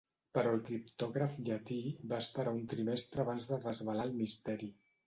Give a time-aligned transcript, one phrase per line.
[0.35, 1.79] Però el criptògraf llatí
[2.15, 4.75] va esperar un trimestre abans de desvelar el misteri.